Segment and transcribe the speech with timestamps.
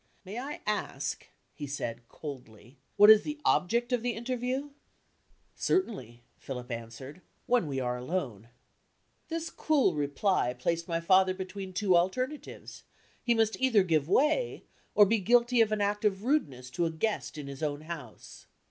[0.25, 4.71] "May I ask," he said, coldly, "what is the object of the interview?"
[5.53, 8.49] "Certainly," Philip answered, "when we are alone."
[9.29, 12.81] This cool reply placed my father between two alternatives;
[13.21, 14.63] he must either give way,
[14.95, 18.47] or be guilty of an act of rudeness to a guest in his own house.